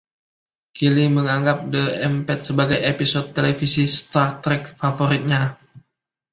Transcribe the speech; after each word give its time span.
Kelley 0.77 1.07
menganggap 1.17 1.59
"The 1.73 1.85
Empath" 2.07 2.41
sebagai 2.49 2.79
episode 2.91 3.27
televisi 3.37 3.83
"Star 3.99 4.29
Trek" 4.43 4.63
favoritnya. 4.81 5.41